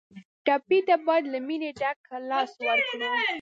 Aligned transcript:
ټپي 0.45 0.79
ته 0.87 0.95
باید 1.05 1.23
له 1.33 1.39
مینې 1.47 1.69
ډک 1.79 1.99
لاس 2.29 2.51
ورکړو. 2.67 3.11